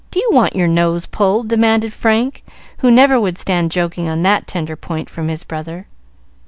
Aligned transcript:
"Do 0.09 0.19
you 0.19 0.29
want 0.31 0.55
your 0.55 0.67
nose 0.67 1.05
pulled?" 1.05 1.47
demanded 1.47 1.93
Frank, 1.93 2.41
who 2.79 2.89
never 2.89 3.19
would 3.19 3.37
stand 3.37 3.69
joking 3.69 4.09
on 4.09 4.23
that 4.23 4.47
tender 4.47 4.75
point 4.75 5.11
from 5.11 5.27
his 5.27 5.43
brother. 5.43 5.85